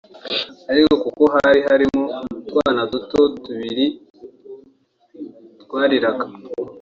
[0.71, 2.01] ariko kuko hari harimo
[2.37, 3.85] utwana duto tubiri
[5.63, 6.25] twariraga